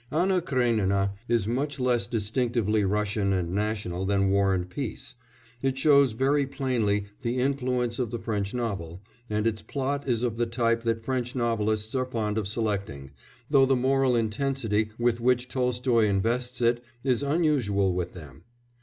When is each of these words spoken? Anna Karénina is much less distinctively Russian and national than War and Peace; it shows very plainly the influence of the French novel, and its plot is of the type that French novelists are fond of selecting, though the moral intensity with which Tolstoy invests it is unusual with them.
Anna 0.09 0.41
Karénina 0.41 1.11
is 1.27 1.47
much 1.47 1.79
less 1.79 2.07
distinctively 2.07 2.83
Russian 2.83 3.33
and 3.33 3.53
national 3.53 4.03
than 4.03 4.31
War 4.31 4.51
and 4.55 4.67
Peace; 4.67 5.13
it 5.61 5.77
shows 5.77 6.13
very 6.13 6.47
plainly 6.47 7.05
the 7.19 7.37
influence 7.37 7.99
of 7.99 8.09
the 8.09 8.17
French 8.17 8.51
novel, 8.51 9.03
and 9.29 9.45
its 9.45 9.61
plot 9.61 10.07
is 10.09 10.23
of 10.23 10.37
the 10.37 10.47
type 10.47 10.81
that 10.81 11.05
French 11.05 11.35
novelists 11.35 11.93
are 11.93 12.07
fond 12.07 12.39
of 12.39 12.47
selecting, 12.47 13.11
though 13.51 13.67
the 13.67 13.75
moral 13.75 14.15
intensity 14.15 14.89
with 14.97 15.21
which 15.21 15.47
Tolstoy 15.47 16.07
invests 16.07 16.61
it 16.61 16.83
is 17.03 17.21
unusual 17.21 17.93
with 17.93 18.13
them. 18.13 18.41